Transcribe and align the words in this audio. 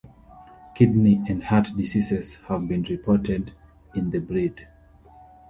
Kidney 0.73 1.21
and 1.27 1.43
heart 1.43 1.73
diseases 1.77 2.33
have 2.47 2.67
been 2.67 2.81
reported 2.81 3.51
in 3.93 4.09
the 4.09 4.17
breed. 4.17 4.65